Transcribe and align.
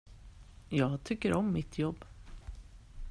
Jag 0.69 1.03
tycker 1.03 1.33
om 1.33 1.53
mitt 1.53 1.77
jobb. 1.77 2.05